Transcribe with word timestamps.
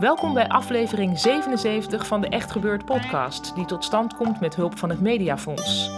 Welkom 0.00 0.34
bij 0.34 0.48
aflevering 0.48 1.18
77 1.18 2.06
van 2.06 2.20
de 2.20 2.28
Echt 2.28 2.50
Gebeurd 2.50 2.84
podcast, 2.84 3.54
die 3.54 3.64
tot 3.64 3.84
stand 3.84 4.14
komt 4.14 4.40
met 4.40 4.56
hulp 4.56 4.78
van 4.78 4.90
het 4.90 5.00
Mediafonds. 5.00 5.90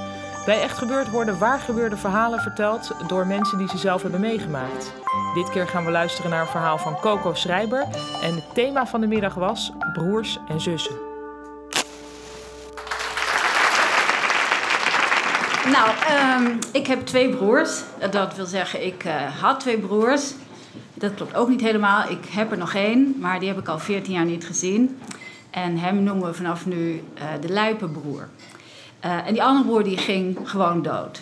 Bij 0.44 0.60
Echt 0.60 0.78
Gebeurd 0.78 1.10
worden 1.10 1.38
waargebeurde 1.38 1.96
verhalen 1.96 2.40
verteld 2.40 2.94
door 3.08 3.26
mensen 3.26 3.58
die 3.58 3.68
ze 3.68 3.78
zelf 3.78 4.02
hebben 4.02 4.20
meegemaakt. 4.20 4.92
Dit 5.34 5.50
keer 5.50 5.66
gaan 5.66 5.84
we 5.84 5.90
luisteren 5.90 6.30
naar 6.30 6.40
een 6.40 6.46
verhaal 6.46 6.78
van 6.78 6.96
Coco 7.00 7.34
Schrijber 7.34 7.86
en 8.22 8.34
het 8.34 8.54
thema 8.54 8.86
van 8.86 9.00
de 9.00 9.06
middag 9.06 9.34
was 9.34 9.72
broers 9.92 10.38
en 10.48 10.60
zussen. 10.60 10.94
Nou, 15.70 15.90
ehm, 16.08 16.56
ik 16.72 16.86
heb 16.86 17.06
twee 17.06 17.36
broers. 17.36 17.82
Dat 18.10 18.36
wil 18.36 18.46
zeggen, 18.46 18.86
ik 18.86 19.04
uh, 19.04 19.40
had 19.40 19.60
twee 19.60 19.78
broers. 19.78 20.34
Dat 21.02 21.14
klopt 21.14 21.34
ook 21.34 21.48
niet 21.48 21.60
helemaal. 21.60 22.10
Ik 22.10 22.24
heb 22.30 22.50
er 22.50 22.58
nog 22.58 22.74
één, 22.74 23.14
maar 23.20 23.38
die 23.38 23.48
heb 23.48 23.58
ik 23.58 23.68
al 23.68 23.78
14 23.78 24.12
jaar 24.12 24.24
niet 24.24 24.46
gezien. 24.46 24.98
En 25.50 25.78
hem 25.78 26.02
noemen 26.02 26.26
we 26.26 26.34
vanaf 26.34 26.66
nu 26.66 26.92
uh, 27.14 27.22
de 27.40 27.52
Luipenbroer. 27.52 28.28
Uh, 29.04 29.26
en 29.26 29.32
die 29.32 29.42
andere 29.42 29.64
broer 29.64 29.82
die 29.82 29.96
ging 29.96 30.38
gewoon 30.44 30.82
dood. 30.82 31.20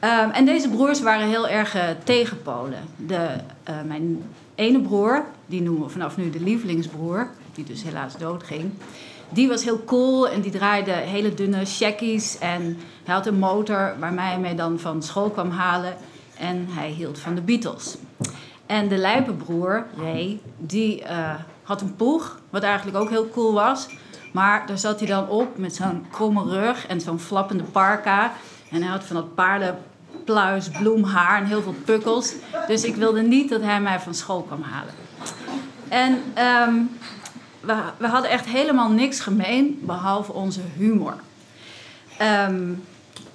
Um, 0.00 0.30
en 0.30 0.44
deze 0.44 0.68
broers 0.68 1.00
waren 1.00 1.28
heel 1.28 1.48
erg 1.48 1.76
uh, 1.76 1.82
tegenpolen. 2.04 2.78
De, 2.96 3.28
mijn 3.86 4.22
ene 4.54 4.80
broer, 4.80 5.24
die 5.46 5.62
noemen 5.62 5.82
we 5.82 5.88
vanaf 5.88 6.16
nu 6.16 6.30
de 6.30 6.40
lievelingsbroer, 6.40 7.28
die 7.54 7.64
dus 7.64 7.82
helaas 7.82 8.16
dood 8.16 8.42
ging. 8.42 8.70
Die 9.28 9.48
was 9.48 9.64
heel 9.64 9.84
cool 9.84 10.28
en 10.28 10.40
die 10.40 10.52
draaide 10.52 10.92
hele 10.92 11.34
dunne 11.34 11.64
checkies. 11.64 12.38
En 12.38 12.78
hij 13.04 13.14
had 13.14 13.26
een 13.26 13.38
motor 13.38 13.94
hij 14.00 14.38
mij 14.38 14.56
dan 14.56 14.78
van 14.78 15.02
school 15.02 15.30
kwam 15.30 15.50
halen. 15.50 15.96
En 16.38 16.66
hij 16.68 16.88
hield 16.88 17.18
van 17.18 17.34
de 17.34 17.40
Beatles. 17.40 17.96
En 18.68 18.88
de 18.88 18.96
lijpenbroer, 18.96 19.86
Ray, 19.96 20.40
die 20.56 21.02
uh, 21.02 21.34
had 21.62 21.80
een 21.80 21.96
poeg, 21.96 22.40
wat 22.50 22.62
eigenlijk 22.62 22.96
ook 22.96 23.08
heel 23.10 23.30
cool 23.30 23.52
was. 23.52 23.88
Maar 24.32 24.66
daar 24.66 24.78
zat 24.78 24.98
hij 24.98 25.08
dan 25.08 25.28
op 25.28 25.58
met 25.58 25.74
zo'n 25.74 26.06
kromme 26.10 26.42
rug 26.44 26.86
en 26.86 27.00
zo'n 27.00 27.18
flappende 27.18 27.62
parka. 27.62 28.32
En 28.70 28.82
hij 28.82 28.90
had 28.90 29.04
van 29.04 29.16
dat 29.16 29.34
paardenpluis, 29.34 30.68
bloemhaar 30.68 31.40
en 31.40 31.46
heel 31.46 31.62
veel 31.62 31.74
pukkels. 31.84 32.34
Dus 32.66 32.84
ik 32.84 32.96
wilde 32.96 33.22
niet 33.22 33.48
dat 33.48 33.62
hij 33.62 33.80
mij 33.80 34.00
van 34.00 34.14
school 34.14 34.42
kwam 34.42 34.62
halen. 34.62 34.94
En 35.88 36.12
um, 36.68 36.90
we, 37.60 37.74
we, 37.96 38.06
hadden 38.06 38.30
echt 38.30 38.46
helemaal 38.46 38.90
niks 38.90 39.20
gemeen, 39.20 39.80
behalve 39.82 40.32
onze 40.32 40.60
humor. 40.76 41.14
Um, 42.48 42.84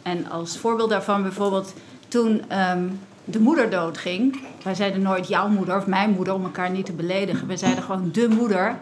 en 0.02 0.30
als 0.30 0.58
voorbeeld 0.58 0.90
daarvan 0.90 1.22
bijvoorbeeld 1.22 1.74
toen 2.08 2.60
um, 2.60 3.00
de 3.26 3.40
moeder 3.40 3.70
doodging. 3.70 4.42
Wij 4.64 4.76
zeiden 4.76 5.02
nooit 5.02 5.28
jouw 5.28 5.48
moeder 5.48 5.78
of 5.78 5.88
mijn 5.88 6.10
moeder 6.10 6.34
om 6.34 6.44
elkaar 6.44 6.70
niet 6.70 6.86
te 6.86 6.92
beledigen. 6.92 7.48
We 7.48 7.58
zeiden 7.58 7.84
gewoon 7.84 8.10
de 8.12 8.28
moeder, 8.30 8.78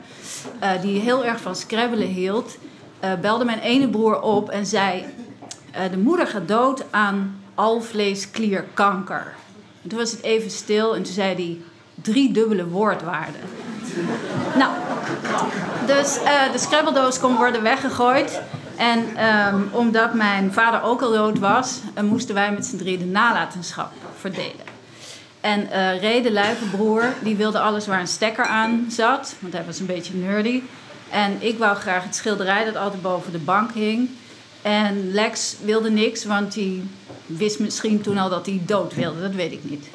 uh, 0.63 0.81
die 0.81 0.99
heel 0.99 1.25
erg 1.25 1.41
van 1.41 1.55
scrabbelen 1.55 2.07
hield. 2.07 2.57
Uh, 3.03 3.13
belde 3.21 3.45
mijn 3.45 3.59
ene 3.59 3.89
broer 3.89 4.21
op 4.21 4.49
en 4.49 4.65
zei: 4.65 5.05
uh, 5.75 5.91
De 5.91 5.97
moeder 5.97 6.27
gaat 6.27 6.47
dood 6.47 6.83
aan 6.89 7.39
alvleesklierkanker. 7.55 9.33
En 9.83 9.89
toen 9.89 9.99
was 9.99 10.11
het 10.11 10.21
even 10.23 10.51
stil 10.51 10.95
en 10.95 11.03
toen 11.03 11.13
zei 11.13 11.35
hij: 11.35 11.57
drie 12.01 12.33
dubbele 12.33 12.67
woordwaarden. 12.67 13.41
nou, 14.57 14.71
dus 15.85 16.19
de 16.51 16.59
scrabbeldoos 16.59 17.19
kon 17.19 17.35
worden 17.35 17.63
weggegooid. 17.63 18.41
En 18.81 19.25
um, 19.53 19.69
omdat 19.71 20.13
mijn 20.13 20.53
vader 20.53 20.81
ook 20.81 21.01
al 21.01 21.11
dood 21.11 21.39
was, 21.39 21.79
uh, 21.97 22.03
moesten 22.03 22.35
wij 22.35 22.51
met 22.51 22.65
z'n 22.65 22.77
drie 22.77 22.97
de 22.97 23.05
nalatenschap 23.05 23.91
verdelen. 24.19 24.65
En 25.41 25.61
uh, 25.61 26.01
Ray, 26.01 26.21
de 26.21 26.31
luikenbroer, 26.31 27.13
die 27.23 27.35
wilde 27.35 27.59
alles 27.59 27.87
waar 27.87 27.99
een 27.99 28.07
stekker 28.07 28.45
aan 28.45 28.85
zat, 28.89 29.35
want 29.39 29.53
hij 29.53 29.65
was 29.65 29.79
een 29.79 29.85
beetje 29.85 30.13
nerdy. 30.13 30.61
En 31.09 31.37
ik 31.39 31.57
wou 31.57 31.75
graag 31.75 32.03
het 32.03 32.15
schilderij 32.15 32.65
dat 32.65 32.75
altijd 32.75 33.01
boven 33.01 33.31
de 33.31 33.37
bank 33.37 33.71
hing. 33.73 34.09
En 34.61 35.11
Lex 35.11 35.55
wilde 35.63 35.89
niks, 35.89 36.25
want 36.25 36.55
hij 36.55 36.81
wist 37.25 37.59
misschien 37.59 38.01
toen 38.01 38.17
al 38.17 38.29
dat 38.29 38.45
hij 38.45 38.61
dood 38.65 38.95
wilde. 38.95 39.21
Dat 39.21 39.35
weet 39.35 39.51
ik 39.51 39.63
niet. 39.63 39.87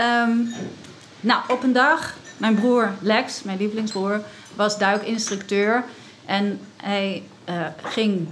Um, 0.00 0.54
nou, 1.20 1.42
op 1.48 1.62
een 1.62 1.72
dag, 1.72 2.14
mijn 2.36 2.54
broer 2.54 2.90
Lex, 3.00 3.42
mijn 3.42 3.58
lievelingsbroer, 3.58 4.20
was 4.54 4.78
duikinstructeur. 4.78 5.84
En 6.26 6.60
hij 6.76 7.22
uh, 7.48 7.66
ging 7.82 8.28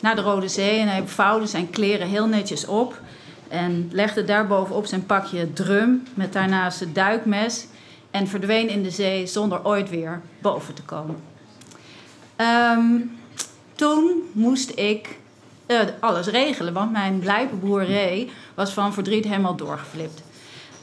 naar 0.00 0.16
de 0.16 0.22
Rode 0.22 0.48
Zee 0.48 0.78
en 0.78 0.88
hij 0.88 1.06
vouwde 1.06 1.46
zijn 1.46 1.70
kleren 1.70 2.08
heel 2.08 2.26
netjes 2.26 2.66
op. 2.66 3.00
En 3.48 3.88
legde 3.92 4.24
daarbovenop 4.24 4.86
zijn 4.86 5.06
pakje 5.06 5.52
drum 5.52 6.02
met 6.14 6.32
daarnaast 6.32 6.80
het 6.80 6.94
duikmes. 6.94 7.66
En 8.10 8.26
verdween 8.26 8.68
in 8.68 8.82
de 8.82 8.90
zee 8.90 9.26
zonder 9.26 9.64
ooit 9.64 9.90
weer 9.90 10.20
boven 10.40 10.74
te 10.74 10.82
komen. 10.82 11.16
Um, 12.36 13.18
toen 13.74 14.30
moest 14.32 14.70
ik 14.78 15.18
uh, 15.66 15.80
alles 16.00 16.26
regelen, 16.26 16.72
want 16.72 16.92
mijn 16.92 17.18
blijpenboer 17.18 17.90
Ray 17.90 18.30
was 18.54 18.72
van 18.72 18.92
verdriet 18.92 19.24
helemaal 19.24 19.56
doorgeflipt. 19.56 20.22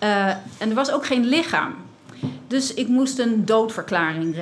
Uh, 0.04 0.28
en 0.58 0.70
er 0.70 0.74
was 0.74 0.92
ook 0.92 1.06
geen 1.06 1.26
lichaam. 1.26 1.76
Dus 2.50 2.74
ik 2.74 2.88
moest 2.88 3.20
een 3.20 3.46
doodverklaring 3.46 4.36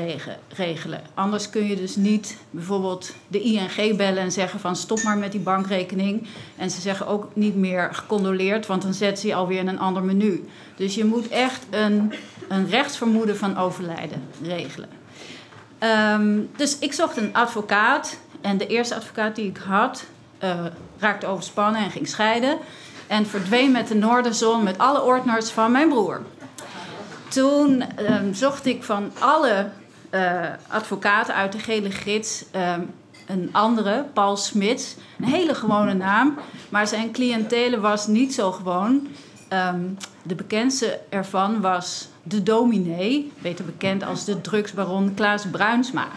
regelen. 0.55 1.01
Anders 1.13 1.49
kun 1.49 1.67
je 1.67 1.75
dus 1.75 1.95
niet 1.95 2.37
bijvoorbeeld 2.49 3.13
de 3.27 3.41
ING 3.41 3.97
bellen 3.97 4.23
en 4.23 4.31
zeggen 4.31 4.59
van 4.59 4.75
stop 4.75 5.03
maar 5.03 5.17
met 5.17 5.31
die 5.31 5.41
bankrekening. 5.41 6.27
En 6.57 6.71
ze 6.71 6.81
zeggen 6.81 7.07
ook 7.07 7.27
niet 7.33 7.55
meer 7.55 7.89
gecondoleerd, 7.93 8.65
want 8.65 8.81
dan 8.81 8.93
zet 8.93 9.19
ze 9.19 9.27
je 9.27 9.35
alweer 9.35 9.59
in 9.59 9.67
een 9.67 9.79
ander 9.79 10.03
menu. 10.03 10.47
Dus 10.75 10.95
je 10.95 11.05
moet 11.05 11.27
echt 11.27 11.65
een, 11.69 12.13
een 12.47 12.69
rechtsvermoeden 12.69 13.37
van 13.37 13.57
overlijden 13.57 14.23
regelen. 14.43 14.89
Um, 16.19 16.49
dus 16.55 16.79
ik 16.79 16.93
zocht 16.93 17.17
een 17.17 17.33
advocaat. 17.33 18.17
En 18.41 18.57
de 18.57 18.67
eerste 18.67 18.95
advocaat 18.95 19.35
die 19.35 19.49
ik 19.49 19.57
had, 19.57 20.05
uh, 20.43 20.65
raakte 20.99 21.27
overspannen 21.27 21.81
en 21.81 21.91
ging 21.91 22.07
scheiden. 22.07 22.57
En 23.07 23.25
verdween 23.25 23.71
met 23.71 23.87
de 23.87 23.95
Noorderzon 23.95 24.63
met 24.63 24.77
alle 24.77 25.03
ordners 25.03 25.49
van 25.49 25.71
mijn 25.71 25.89
broer 25.89 26.21
toen 27.29 27.83
um, 27.99 28.33
zocht 28.33 28.65
ik 28.65 28.83
van 28.83 29.11
alle 29.19 29.69
uh, 30.11 30.41
advocaten 30.67 31.33
uit 31.33 31.51
de 31.51 31.59
gele 31.59 31.91
gids 31.91 32.45
um, 32.55 32.89
een 33.27 33.49
andere, 33.51 34.05
Paul 34.13 34.37
Smits. 34.37 34.95
Een 35.19 35.25
hele 35.25 35.55
gewone 35.55 35.93
naam, 35.93 36.37
maar 36.69 36.87
zijn 36.87 37.11
cliëntele 37.11 37.79
was 37.79 38.07
niet 38.07 38.33
zo 38.33 38.51
gewoon. 38.51 39.07
Um, 39.73 39.97
de 40.23 40.35
bekendste 40.35 40.99
ervan 41.09 41.61
was 41.61 42.07
de 42.23 42.43
dominee, 42.43 43.31
beter 43.41 43.65
bekend 43.65 44.03
als 44.03 44.25
de 44.25 44.41
drugsbaron 44.41 45.13
Klaas 45.13 45.45
Bruinsma. 45.51 46.07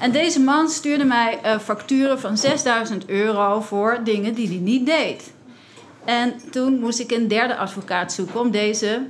En 0.00 0.12
deze 0.12 0.40
man 0.40 0.68
stuurde 0.68 1.04
mij 1.04 1.38
uh, 1.44 1.58
facturen 1.58 2.20
van 2.20 2.36
6000 2.36 3.08
euro 3.08 3.60
voor 3.60 4.00
dingen 4.04 4.34
die 4.34 4.48
hij 4.48 4.56
niet 4.56 4.86
deed. 4.86 5.32
En 6.04 6.34
toen 6.50 6.78
moest 6.78 7.00
ik 7.00 7.10
een 7.10 7.28
derde 7.28 7.56
advocaat 7.56 8.12
zoeken 8.12 8.40
om 8.40 8.50
deze 8.50 9.06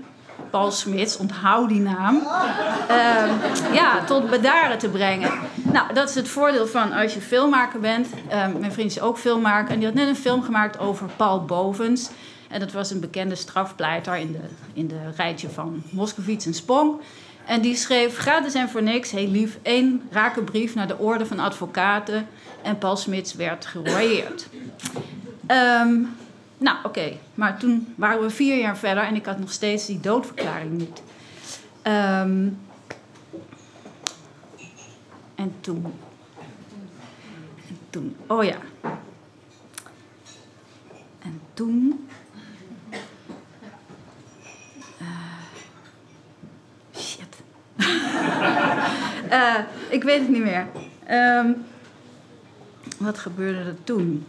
Paul 0.50 0.70
Smits, 0.70 1.16
onthoud 1.16 1.68
die 1.68 1.80
naam, 1.80 2.16
uh, 2.16 3.72
ja, 3.72 4.04
tot 4.04 4.30
bedaren 4.30 4.78
te 4.78 4.88
brengen. 4.88 5.30
Nou, 5.54 5.94
dat 5.94 6.08
is 6.08 6.14
het 6.14 6.28
voordeel 6.28 6.66
van 6.66 6.92
als 6.92 7.14
je 7.14 7.20
filmmaker 7.20 7.80
bent. 7.80 8.06
Uh, 8.26 8.46
mijn 8.58 8.72
vriend 8.72 8.90
is 8.90 9.00
ook 9.00 9.18
filmmaker 9.18 9.70
en 9.72 9.78
die 9.78 9.86
had 9.86 9.96
net 9.96 10.08
een 10.08 10.16
film 10.16 10.42
gemaakt 10.42 10.78
over 10.78 11.06
Paul 11.16 11.44
Bovens. 11.44 12.10
En 12.48 12.60
dat 12.60 12.72
was 12.72 12.90
een 12.90 13.00
bekende 13.00 13.34
strafpleiter 13.34 14.16
in 14.16 14.32
de, 14.32 14.40
in 14.72 14.88
de 14.88 15.00
rijtje 15.16 15.48
van 15.48 15.82
Moskovits 15.90 16.46
en 16.46 16.54
Spong. 16.54 17.00
En 17.46 17.60
die 17.60 17.76
schreef 17.76 18.18
gratis 18.18 18.54
en 18.54 18.68
voor 18.68 18.82
niks, 18.82 19.10
heel 19.10 19.28
lief, 19.28 19.58
één 19.62 20.02
rake 20.10 20.42
brief 20.42 20.74
naar 20.74 20.86
de 20.86 20.98
orde 20.98 21.26
van 21.26 21.38
advocaten. 21.38 22.26
En 22.62 22.78
Paul 22.78 22.96
Smits 22.96 23.34
werd 23.34 23.66
geroyeerd. 23.66 24.46
Um, 25.82 26.16
nou, 26.58 26.76
oké. 26.82 27.12
Maar 27.34 27.58
toen 27.58 27.94
waren 27.96 28.22
we 28.22 28.30
vier 28.30 28.58
jaar 28.58 28.76
verder 28.76 29.04
en 29.04 29.14
ik 29.14 29.26
had 29.26 29.38
nog 29.38 29.52
steeds 29.52 29.86
die 29.86 30.00
doodverklaring 30.00 30.70
niet. 30.70 31.02
Um, 31.82 32.58
en 35.34 35.54
toen. 35.60 35.84
En 37.68 37.78
toen. 37.90 38.16
Oh 38.26 38.44
ja. 38.44 38.56
En 41.18 41.40
toen. 41.54 42.08
Uh, 45.00 45.06
shit. 46.96 47.42
uh, 49.30 49.58
ik 49.96 50.02
weet 50.02 50.20
het 50.20 50.28
niet 50.28 50.42
meer. 50.42 50.66
Um, 51.10 51.64
wat 52.98 53.18
gebeurde 53.18 53.58
er 53.58 53.84
toen? 53.84 54.26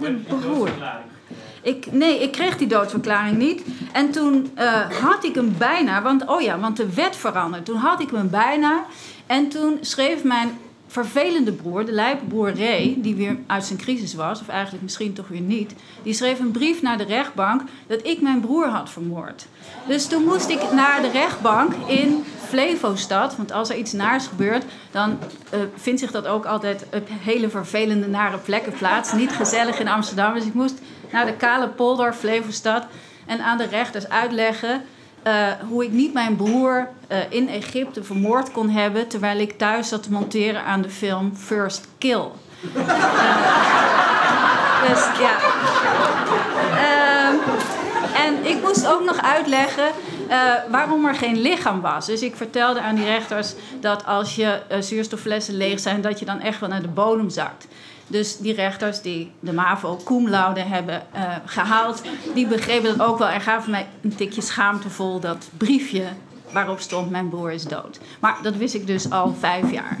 De 0.00 0.12
broer. 0.12 0.70
Ik, 1.62 1.92
nee, 1.92 2.22
ik 2.22 2.32
kreeg 2.32 2.56
die 2.56 2.66
doodverklaring 2.66 3.36
niet. 3.36 3.62
En 3.92 4.10
toen 4.10 4.50
uh, 4.58 4.90
had 4.90 5.24
ik 5.24 5.34
hem 5.34 5.54
bijna, 5.58 6.02
want 6.02 6.26
oh 6.26 6.40
ja, 6.40 6.58
want 6.58 6.76
de 6.76 6.94
wet 6.94 7.16
veranderde. 7.16 7.64
Toen 7.64 7.80
had 7.80 8.00
ik 8.00 8.10
hem 8.10 8.30
bijna. 8.30 8.84
En 9.26 9.48
toen 9.48 9.78
schreef 9.80 10.24
mijn 10.24 10.58
vervelende 10.90 11.52
broer, 11.52 11.84
de 11.84 11.92
lijpbroer 11.92 12.58
Ray, 12.58 12.94
die 12.98 13.14
weer 13.14 13.38
uit 13.46 13.64
zijn 13.64 13.78
crisis 13.78 14.14
was, 14.14 14.40
of 14.40 14.48
eigenlijk 14.48 14.82
misschien 14.82 15.12
toch 15.12 15.28
weer 15.28 15.40
niet, 15.40 15.74
die 16.02 16.12
schreef 16.12 16.38
een 16.38 16.50
brief 16.50 16.82
naar 16.82 16.98
de 16.98 17.04
rechtbank 17.04 17.62
dat 17.86 18.06
ik 18.06 18.20
mijn 18.20 18.40
broer 18.40 18.66
had 18.66 18.90
vermoord. 18.90 19.46
Dus 19.86 20.06
toen 20.06 20.24
moest 20.24 20.48
ik 20.48 20.72
naar 20.72 21.02
de 21.02 21.10
rechtbank 21.10 21.72
in 21.86 22.24
Flevostad, 22.46 23.36
want 23.36 23.52
als 23.52 23.70
er 23.70 23.76
iets 23.76 23.92
naars 23.92 24.26
gebeurt, 24.26 24.64
dan 24.90 25.18
uh, 25.54 25.60
vindt 25.74 26.00
zich 26.00 26.10
dat 26.10 26.26
ook 26.26 26.44
altijd 26.44 26.86
op 26.92 27.08
hele 27.20 27.48
vervelende, 27.48 28.06
nare 28.06 28.38
plekken 28.38 28.72
plaats. 28.72 29.12
Niet 29.12 29.32
gezellig 29.32 29.78
in 29.78 29.88
Amsterdam, 29.88 30.34
dus 30.34 30.44
ik 30.44 30.54
moest 30.54 30.78
naar 31.12 31.26
de 31.26 31.36
kale 31.36 31.68
polder 31.68 32.12
Flevostad 32.12 32.86
en 33.26 33.40
aan 33.40 33.58
de 33.58 33.66
rechters 33.66 34.08
uitleggen 34.08 34.82
uh, 35.26 35.52
hoe 35.68 35.84
ik 35.84 35.90
niet 35.90 36.12
mijn 36.12 36.36
broer 36.36 36.88
uh, 37.08 37.18
in 37.28 37.48
Egypte 37.48 38.04
vermoord 38.04 38.52
kon 38.52 38.68
hebben 38.68 39.08
terwijl 39.08 39.38
ik 39.38 39.58
thuis 39.58 39.88
zat 39.88 40.02
te 40.02 40.12
monteren 40.12 40.64
aan 40.64 40.82
de 40.82 40.90
film 40.90 41.36
First 41.36 41.88
Kill. 41.98 42.24
Dus 44.88 45.04
ja. 45.18 45.36
Ehm, 46.76 47.34
en 48.14 48.46
ik 48.46 48.62
moest 48.62 48.86
ook 48.86 49.04
nog 49.04 49.22
uitleggen 49.22 49.90
waarom 50.70 51.06
er 51.06 51.14
geen 51.14 51.40
lichaam 51.40 51.80
was. 51.80 52.06
Dus 52.06 52.22
ik 52.22 52.36
vertelde 52.36 52.80
aan 52.80 52.94
die 52.94 53.04
rechters 53.04 53.54
dat 53.80 54.06
als 54.06 54.34
je 54.34 54.60
zuurstofflessen 54.80 55.56
leeg 55.56 55.80
zijn, 55.80 56.00
dat 56.00 56.18
je 56.18 56.24
dan 56.24 56.40
echt 56.40 56.60
wel 56.60 56.68
naar 56.68 56.82
de 56.82 56.88
bodem 56.88 57.30
zakt. 57.30 57.66
Dus 58.10 58.36
die 58.36 58.54
rechters 58.54 59.02
die 59.02 59.32
de 59.40 59.52
MAVO 59.52 60.00
cum 60.04 60.26
hebben 60.26 61.02
uh, 61.14 61.36
gehaald, 61.44 62.02
die 62.34 62.46
begrepen 62.46 62.98
dat 62.98 63.06
ook 63.06 63.18
wel 63.18 63.28
en 63.28 63.40
gaven 63.40 63.70
mij 63.70 63.88
een 64.02 64.14
tikje 64.14 64.40
schaamtevol 64.40 65.20
dat 65.20 65.48
briefje 65.56 66.04
waarop 66.52 66.80
stond 66.80 67.10
mijn 67.10 67.28
broer 67.28 67.52
is 67.52 67.64
dood. 67.64 68.00
Maar 68.20 68.38
dat 68.42 68.56
wist 68.56 68.74
ik 68.74 68.86
dus 68.86 69.10
al 69.10 69.34
vijf 69.38 69.70
jaar. 69.70 69.98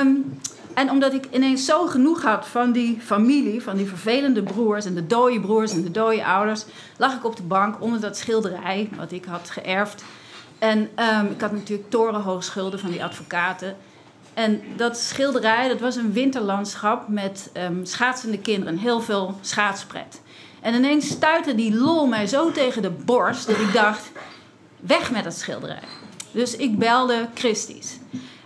Um, 0.00 0.38
en 0.74 0.90
omdat 0.90 1.12
ik 1.12 1.26
ineens 1.30 1.64
zo 1.64 1.86
genoeg 1.86 2.22
had 2.22 2.46
van 2.46 2.72
die 2.72 2.98
familie, 3.00 3.62
van 3.62 3.76
die 3.76 3.86
vervelende 3.86 4.42
broers 4.42 4.84
en 4.84 4.94
de 4.94 5.06
dode 5.06 5.40
broers 5.40 5.72
en 5.72 5.82
de 5.82 5.90
dode 5.90 6.24
ouders, 6.24 6.64
lag 6.96 7.16
ik 7.16 7.24
op 7.24 7.36
de 7.36 7.42
bank 7.42 7.80
onder 7.80 8.00
dat 8.00 8.16
schilderij 8.16 8.88
wat 8.96 9.12
ik 9.12 9.24
had 9.24 9.50
geërfd. 9.50 10.04
En 10.58 10.78
um, 10.78 11.26
ik 11.30 11.40
had 11.40 11.52
natuurlijk 11.52 11.90
torenhoog 11.90 12.44
schulden 12.44 12.80
van 12.80 12.90
die 12.90 13.04
advocaten. 13.04 13.76
En 14.38 14.62
dat 14.76 14.96
schilderij, 14.96 15.68
dat 15.68 15.80
was 15.80 15.96
een 15.96 16.12
winterlandschap 16.12 17.08
met 17.08 17.50
um, 17.56 17.84
schaatsende 17.84 18.38
kinderen. 18.38 18.78
Heel 18.78 19.00
veel 19.00 19.38
schaatspret. 19.40 20.20
En 20.60 20.74
ineens 20.74 21.08
stuitte 21.08 21.54
die 21.54 21.74
lol 21.74 22.06
mij 22.06 22.26
zo 22.26 22.52
tegen 22.52 22.82
de 22.82 22.90
borst 22.90 23.46
dat 23.46 23.58
ik 23.58 23.72
dacht, 23.72 24.10
weg 24.80 25.10
met 25.10 25.24
dat 25.24 25.34
schilderij. 25.34 25.82
Dus 26.30 26.56
ik 26.56 26.78
belde 26.78 27.28
Christies. 27.34 27.98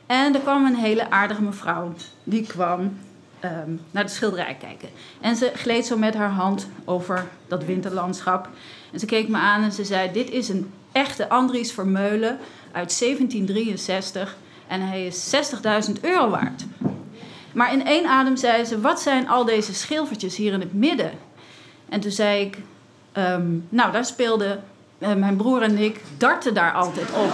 En 0.07 0.35
er 0.35 0.41
kwam 0.41 0.67
een 0.67 0.77
hele 0.77 1.11
aardige 1.11 1.43
mevrouw. 1.43 1.95
Die 2.25 2.47
kwam 2.47 2.81
um, 2.81 3.81
naar 3.91 4.03
het 4.03 4.13
schilderij 4.13 4.57
kijken. 4.61 4.89
En 5.21 5.37
ze 5.37 5.51
gleed 5.55 5.87
zo 5.87 5.97
met 5.97 6.15
haar 6.15 6.31
hand 6.31 6.69
over 6.85 7.29
dat 7.49 7.65
winterlandschap. 7.65 8.49
En 8.93 8.99
ze 8.99 9.07
keek 9.07 9.29
me 9.29 9.37
aan 9.37 9.63
en 9.63 9.73
ze 9.73 9.85
zei: 9.85 10.13
Dit 10.13 10.31
is 10.31 10.49
een 10.49 10.73
echte 10.93 11.29
Andries 11.29 11.73
Vermeulen 11.73 12.39
uit 12.73 12.99
1763. 12.99 14.37
En 14.73 14.81
hij 14.81 15.07
is 15.07 15.35
60.000 15.87 16.01
euro 16.01 16.31
waard. 16.31 16.65
Maar 17.53 17.73
in 17.73 17.87
één 17.87 18.07
adem 18.07 18.37
zei 18.37 18.65
ze: 18.65 18.81
Wat 18.81 19.01
zijn 19.01 19.29
al 19.29 19.45
deze 19.45 19.75
schilfertjes 19.75 20.37
hier 20.37 20.53
in 20.53 20.61
het 20.61 20.75
midden? 20.75 21.11
En 21.89 22.01
toen 22.01 22.11
zei 22.11 22.45
ik: 22.45 22.59
um, 23.13 23.67
Nou, 23.69 23.93
daar 23.93 24.05
speelden 24.05 24.65
uh, 24.99 25.13
mijn 25.13 25.37
broer 25.37 25.63
en 25.63 25.79
ik 25.79 26.01
darten 26.17 26.55
daar 26.55 26.73
altijd 26.73 27.11
op. 27.11 27.33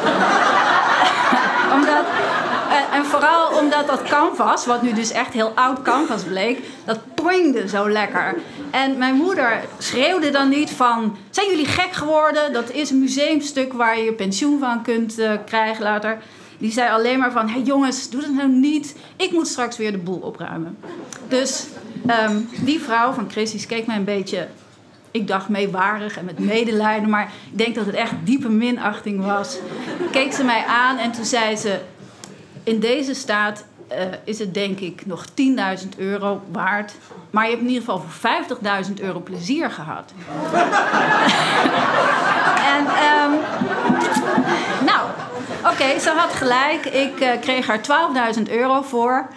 omdat, 1.76 2.04
uh, 2.68 2.96
en 2.96 3.04
vooral 3.04 3.58
omdat 3.58 3.86
dat 3.86 4.02
canvas, 4.02 4.66
wat 4.66 4.82
nu 4.82 4.92
dus 4.92 5.10
echt 5.10 5.32
heel 5.32 5.52
oud 5.54 5.82
canvas 5.82 6.22
bleek, 6.22 6.58
dat 6.84 6.98
poingde 7.14 7.68
zo 7.68 7.90
lekker. 7.90 8.34
En 8.70 8.98
mijn 8.98 9.14
moeder 9.14 9.60
schreeuwde 9.78 10.30
dan 10.30 10.48
niet 10.48 10.70
van: 10.70 11.16
Zijn 11.30 11.48
jullie 11.48 11.66
gek 11.66 11.92
geworden? 11.92 12.52
Dat 12.52 12.70
is 12.70 12.90
een 12.90 12.98
museumstuk 13.00 13.72
waar 13.72 13.98
je 13.98 14.12
pensioen 14.12 14.58
van 14.58 14.82
kunt 14.82 15.18
uh, 15.18 15.32
krijgen 15.46 15.82
later. 15.82 16.18
Die 16.58 16.72
zei 16.72 16.90
alleen 16.90 17.18
maar 17.18 17.32
van, 17.32 17.46
hé 17.46 17.52
hey 17.52 17.62
jongens, 17.62 18.10
doe 18.10 18.20
dat 18.20 18.32
nou 18.32 18.48
niet. 18.48 18.96
Ik 19.16 19.32
moet 19.32 19.48
straks 19.48 19.76
weer 19.76 19.92
de 19.92 19.98
boel 19.98 20.18
opruimen. 20.18 20.78
Dus 21.28 21.66
um, 22.26 22.48
die 22.64 22.80
vrouw 22.80 23.12
van 23.12 23.30
Christus 23.30 23.66
keek 23.66 23.86
mij 23.86 23.96
een 23.96 24.04
beetje, 24.04 24.48
ik 25.10 25.26
dacht 25.26 25.48
meewarig 25.48 26.18
en 26.18 26.24
met 26.24 26.38
medelijden. 26.38 27.08
Maar 27.08 27.32
ik 27.52 27.58
denk 27.58 27.74
dat 27.74 27.86
het 27.86 27.94
echt 27.94 28.12
diepe 28.24 28.48
minachting 28.48 29.24
was. 29.24 29.58
Keek 30.10 30.32
ze 30.32 30.44
mij 30.44 30.64
aan 30.64 30.98
en 30.98 31.12
toen 31.12 31.24
zei 31.24 31.56
ze, 31.56 31.80
in 32.64 32.80
deze 32.80 33.14
staat 33.14 33.64
uh, 33.92 33.98
is 34.24 34.38
het 34.38 34.54
denk 34.54 34.78
ik 34.78 35.06
nog 35.06 35.24
10.000 35.28 35.34
euro 35.96 36.42
waard. 36.52 36.92
Maar 37.30 37.44
je 37.44 37.50
hebt 37.50 37.62
in 37.62 37.68
ieder 37.68 37.84
geval 37.84 38.04
voor 38.08 38.30
50.000 38.86 38.92
euro 39.00 39.20
plezier 39.20 39.70
gehad. 39.70 40.12
en 42.74 42.80
um, 42.80 43.38
nou, 44.84 45.08
Oké, 45.64 45.98
ze 45.98 46.10
had 46.10 46.32
gelijk. 46.32 46.86
Ik 46.86 47.20
uh, 47.20 47.30
kreeg 47.40 47.66
haar 47.66 47.80
12.000 48.36 48.42
euro 48.50 48.82
voor. 48.82 49.28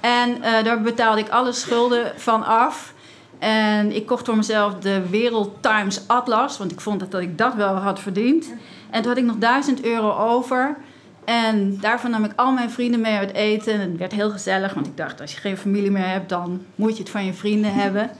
En 0.00 0.36
uh, 0.36 0.64
daar 0.64 0.80
betaalde 0.80 1.20
ik 1.20 1.28
alle 1.28 1.52
schulden 1.52 2.12
van 2.16 2.44
af. 2.44 2.92
En 3.38 3.96
ik 3.96 4.06
kocht 4.06 4.26
voor 4.26 4.36
mezelf 4.36 4.74
de 4.74 5.08
Wereld 5.08 5.62
Times 5.62 6.00
Atlas, 6.06 6.58
want 6.58 6.72
ik 6.72 6.80
vond 6.80 7.00
dat, 7.00 7.10
dat 7.10 7.20
ik 7.20 7.38
dat 7.38 7.54
wel 7.54 7.74
had 7.74 8.00
verdiend. 8.00 8.46
En 8.90 9.02
toen 9.02 9.10
had 9.10 9.20
ik 9.20 9.24
nog 9.24 9.36
1000 9.38 9.84
euro 9.84 10.12
over. 10.12 10.76
En 11.24 11.78
daarvan 11.80 12.10
nam 12.10 12.24
ik 12.24 12.32
al 12.36 12.52
mijn 12.52 12.70
vrienden 12.70 13.00
mee 13.00 13.16
uit 13.16 13.32
eten. 13.32 13.72
En 13.72 13.80
het 13.80 13.98
werd 13.98 14.12
heel 14.12 14.30
gezellig, 14.30 14.74
want 14.74 14.86
ik 14.86 14.96
dacht, 14.96 15.20
als 15.20 15.32
je 15.32 15.40
geen 15.40 15.56
familie 15.56 15.90
meer 15.90 16.08
hebt, 16.08 16.28
dan 16.28 16.64
moet 16.74 16.96
je 16.96 17.02
het 17.02 17.10
van 17.10 17.24
je 17.24 17.32
vrienden 17.32 17.74
hebben. 17.74 18.10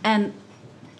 En 0.00 0.32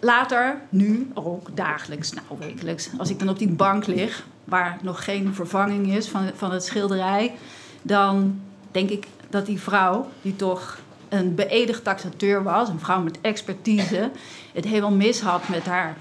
later, 0.01 0.61
nu 0.69 1.11
ook 1.15 1.57
dagelijks, 1.57 2.13
nou 2.13 2.27
wekelijks, 2.39 2.91
als 2.99 3.11
ik 3.11 3.19
dan 3.19 3.29
op 3.29 3.39
die 3.39 3.49
bank 3.49 3.87
lig, 3.87 4.27
waar 4.45 4.79
nog 4.83 5.05
geen 5.05 5.35
vervanging 5.35 5.95
is 5.95 6.09
van, 6.09 6.31
van 6.35 6.53
het 6.53 6.65
schilderij, 6.65 7.35
dan 7.83 8.41
denk 8.71 8.91
ik 8.91 9.07
dat 9.31 9.47
die 9.47 9.61
vrouw, 9.61 10.09
die 10.23 10.37
toch 10.37 10.79
een 11.09 11.35
beëdigd 11.35 11.85
taxateur 11.85 12.43
was, 12.43 12.69
een 12.69 12.81
vrouw 12.81 13.03
met 13.03 13.21
expertise, 13.21 14.11
het 14.53 14.65
helemaal 14.65 14.91
mis 14.91 15.21
had 15.21 15.49
met 15.49 15.67
haar 15.67 15.97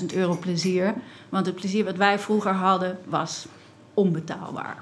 50.000 0.00 0.06
euro 0.14 0.36
plezier. 0.36 0.94
Want 1.28 1.46
het 1.46 1.54
plezier 1.54 1.84
wat 1.84 1.96
wij 1.96 2.18
vroeger 2.18 2.52
hadden 2.52 2.98
was 3.04 3.46
onbetaalbaar. 3.94 4.76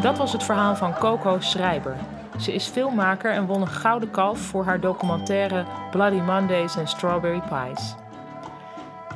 Dat 0.00 0.18
was 0.18 0.32
het 0.32 0.44
verhaal 0.44 0.76
van 0.76 0.94
Coco 0.94 1.40
Schrijber. 1.40 1.96
Ze 2.40 2.52
is 2.52 2.66
filmmaker 2.66 3.32
en 3.32 3.46
won 3.46 3.60
een 3.60 3.68
gouden 3.68 4.10
kalf 4.10 4.38
voor 4.38 4.64
haar 4.64 4.80
documentaire 4.80 5.64
Bloody 5.90 6.20
Mondays 6.20 6.76
en 6.76 6.88
Strawberry 6.88 7.40
Pies. 7.40 7.94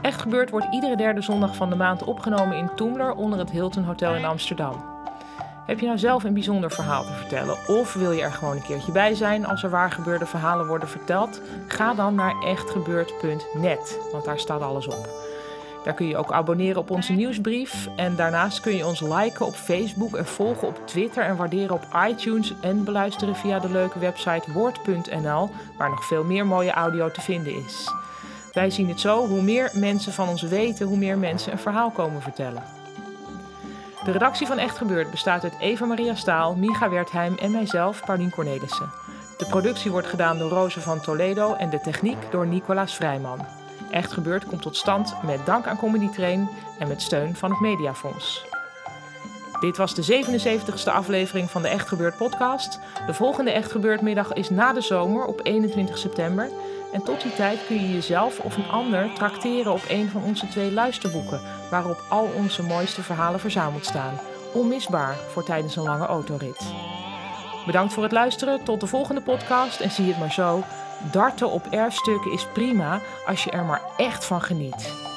Echt 0.03 0.21
gebeurd 0.21 0.51
wordt 0.51 0.67
iedere 0.71 0.97
derde 0.97 1.21
zondag 1.21 1.57
van 1.57 1.71
de 1.71 1.77
maand 1.77 2.05
opgenomen 2.05 2.57
in 2.57 2.71
Toemler 2.75 3.15
onder 3.15 3.39
het 3.39 3.51
Hilton 3.51 3.85
Hotel 3.85 4.15
in 4.15 4.25
Amsterdam. 4.25 4.98
Heb 5.69 5.81
je 5.81 5.87
nou 5.87 5.99
zelf 5.99 6.25
een 6.25 6.35
bijzonder 6.35 6.71
verhaal 6.71 7.05
te 7.05 7.13
vertellen 7.13 7.57
of 7.67 7.95
wil 7.95 8.13
je 8.13 8.23
er 8.23 8.33
gewoon 8.33 8.57
een 8.57 8.63
keertje 8.63 8.93
bij 8.93 9.15
zijn 9.15 9.47
als 9.47 9.63
er 9.63 9.71
waar 9.71 9.91
gebeurde 9.91 10.27
verhalen 10.27 10.67
worden 10.67 10.89
verteld? 10.89 11.41
Ga 11.67 11.95
dan 11.95 12.15
naar 12.15 12.43
echtgebeurd.net, 12.43 13.99
want 14.13 14.25
daar 14.25 14.39
staat 14.39 14.61
alles 14.61 14.87
op. 14.87 15.09
Daar 15.85 15.95
kun 15.95 16.07
je 16.07 16.17
ook 16.17 16.33
abonneren 16.33 16.81
op 16.81 16.91
onze 16.91 17.13
nieuwsbrief. 17.13 17.89
En 17.97 18.17
daarnaast 18.17 18.61
kun 18.61 18.77
je 18.77 18.87
ons 18.87 19.01
liken 19.01 19.47
op 19.47 19.55
Facebook 19.55 20.17
en 20.17 20.27
volgen 20.27 20.69
op 20.69 20.87
Twitter 20.87 21.25
en 21.25 21.37
waarderen 21.37 21.75
op 21.75 21.87
iTunes 22.09 22.55
en 22.61 22.85
beluisteren 22.85 23.37
via 23.37 23.59
de 23.59 23.71
leuke 23.71 23.99
website 23.99 24.53
woord.nl, 24.53 25.51
waar 25.79 25.91
nog 25.91 26.05
veel 26.05 26.25
meer 26.25 26.47
mooie 26.47 26.73
audio 26.73 27.11
te 27.11 27.21
vinden 27.21 27.65
is. 27.65 27.93
Wij 28.53 28.71
zien 28.71 28.89
het 28.89 29.01
zo, 29.01 29.27
hoe 29.27 29.43
meer 29.43 29.71
mensen 29.75 30.13
van 30.13 30.29
ons 30.29 30.43
weten, 30.43 30.87
hoe 30.87 30.99
meer 30.99 31.19
mensen 31.19 31.53
een 31.53 31.59
verhaal 31.59 31.91
komen 31.91 32.23
vertellen. 32.23 32.78
De 34.09 34.15
redactie 34.15 34.47
van 34.47 34.59
Echt 34.59 34.77
Gebeurd 34.77 35.11
bestaat 35.11 35.43
uit 35.43 35.59
Eva-Maria 35.61 36.15
Staal, 36.15 36.55
Micha 36.55 36.91
Wertheim 36.91 37.35
en 37.35 37.51
mijzelf, 37.51 38.05
Paulien 38.05 38.31
Cornelissen. 38.31 38.91
De 39.37 39.47
productie 39.47 39.91
wordt 39.91 40.07
gedaan 40.07 40.39
door 40.39 40.51
Roze 40.51 40.81
van 40.81 41.01
Toledo 41.01 41.55
en 41.55 41.71
de 41.71 41.81
techniek 41.81 42.17
door 42.31 42.47
Nicolaas 42.47 42.95
Vrijman. 42.95 43.47
Echt 43.91 44.13
Gebeurd 44.13 44.47
komt 44.47 44.63
tot 44.63 44.77
stand 44.77 45.15
met 45.23 45.47
dank 45.47 45.67
aan 45.67 45.79
Comedy 45.79 46.09
Train 46.09 46.49
en 46.79 46.89
met 46.89 47.03
steun 47.03 47.37
van 47.37 47.51
het 47.51 47.61
Mediafonds. 47.61 48.47
Dit 49.61 49.77
was 49.77 49.95
de 49.95 50.25
77ste 50.25 50.93
aflevering 50.93 51.51
van 51.51 51.63
de 51.63 51.69
Echt 51.69 51.89
Gebeurd 51.89 52.17
podcast. 52.17 52.81
De 53.07 53.15
volgende 53.15 53.51
Echt 53.51 53.71
Gebeurd 53.71 54.01
middag 54.01 54.33
is 54.33 54.51
na 54.51 54.73
de 54.73 54.81
zomer 54.81 55.25
op 55.25 55.41
21 55.43 55.99
september. 55.99 56.49
En 56.93 57.03
tot 57.03 57.23
die 57.23 57.35
tijd 57.35 57.67
kun 57.67 57.81
je 57.81 57.93
jezelf 57.93 58.39
of 58.39 58.57
een 58.57 58.69
ander 58.69 59.11
trakteren 59.15 59.73
op 59.73 59.83
een 59.89 60.09
van 60.09 60.23
onze 60.23 60.49
twee 60.49 60.73
luisterboeken, 60.73 61.41
waarop 61.71 62.05
al 62.09 62.29
onze 62.37 62.63
mooiste 62.63 63.03
verhalen 63.03 63.41
verzameld 63.41 63.85
staan. 63.85 64.21
Onmisbaar 64.53 65.15
voor 65.15 65.45
tijdens 65.45 65.77
een 65.77 65.83
lange 65.83 66.07
autorit. 66.07 66.73
Bedankt 67.67 67.93
voor 67.93 68.03
het 68.03 68.13
luisteren, 68.13 68.65
tot 68.65 68.81
de 68.81 68.87
volgende 68.87 69.21
podcast 69.21 69.81
en 69.81 69.91
zie 69.91 70.07
het 70.07 70.19
maar 70.19 70.33
zo. 70.33 70.63
Darten 71.13 71.51
op 71.51 71.67
erfstukken 71.71 72.33
is 72.33 72.47
prima 72.53 73.01
als 73.27 73.45
je 73.45 73.51
er 73.51 73.65
maar 73.65 73.83
echt 73.97 74.25
van 74.25 74.43
geniet. 74.43 75.08